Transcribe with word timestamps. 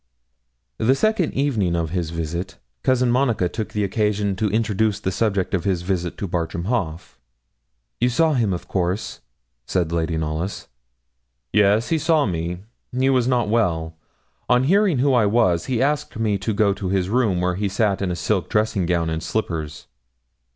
The 0.79 0.95
second 0.95 1.35
evening 1.35 1.75
of 1.75 1.91
his 1.91 2.09
visit, 2.09 2.57
Cousin 2.81 3.11
Monica 3.11 3.47
took 3.47 3.75
occasion 3.75 4.35
to 4.37 4.49
introduce 4.49 4.99
the 4.99 5.11
subject 5.11 5.53
of 5.53 5.63
his 5.63 5.83
visit 5.83 6.17
to 6.17 6.27
Bartram 6.27 6.63
Haugh. 6.65 7.19
'You 7.99 8.09
saw 8.09 8.33
him, 8.33 8.51
of 8.51 8.67
course?' 8.67 9.19
said 9.67 9.91
Lady 9.91 10.17
Knollys. 10.17 10.67
'Yes, 11.53 11.89
he 11.89 11.99
saw 11.99 12.25
me; 12.25 12.63
he 12.91 13.11
was 13.11 13.27
not 13.27 13.47
well. 13.47 13.95
On 14.49 14.63
hearing 14.63 14.97
who 14.97 15.13
I 15.13 15.27
was, 15.27 15.65
he 15.67 15.83
asked 15.83 16.17
me 16.17 16.35
to 16.39 16.51
go 16.51 16.73
to 16.73 16.89
his 16.89 17.07
room, 17.07 17.39
where 17.39 17.53
he 17.53 17.69
sat 17.69 18.01
in 18.01 18.09
a 18.09 18.15
silk 18.15 18.49
dressing 18.49 18.87
gown 18.87 19.07
and 19.11 19.21
slippers.' 19.21 19.85